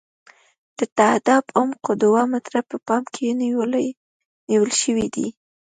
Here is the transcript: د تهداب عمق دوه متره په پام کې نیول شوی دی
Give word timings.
د 0.77 0.79
تهداب 0.97 1.45
عمق 1.57 1.85
دوه 2.01 2.21
متره 2.31 2.61
په 2.69 2.77
پام 2.87 3.03
کې 3.13 3.27
نیول 4.51 4.69
شوی 4.81 5.07
دی 5.15 5.27